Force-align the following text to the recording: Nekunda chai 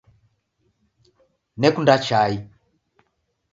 Nekunda 1.57 1.97
chai 2.07 2.33